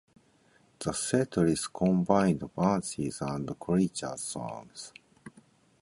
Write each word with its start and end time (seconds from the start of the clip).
The 0.79 0.93
setlists 0.93 1.71
combined 1.71 2.41
Banshees 2.55 3.21
and 3.21 3.47
Creatures 3.59 4.19
songs. 4.21 4.93